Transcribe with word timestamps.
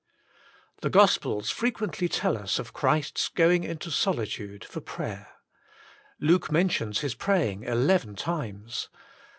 The 0.81 0.89
Gospels 0.89 1.51
frequently 1.51 2.09
teU 2.09 2.31
us 2.33 2.57
of 2.57 2.73
Christ's 2.73 3.29
go 3.29 3.51
ing 3.51 3.63
into 3.63 3.91
solitude 3.91 4.65
for 4.65 4.81
prayer. 4.81 5.27
Luke 6.19 6.51
mentions 6.51 7.01
his 7.01 7.13
praying 7.13 7.65
eleven 7.65 8.15
times. 8.15 8.89